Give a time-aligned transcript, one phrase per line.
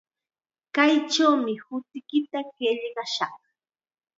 [0.75, 3.37] Kaychawmi hutiykita qillqashaq.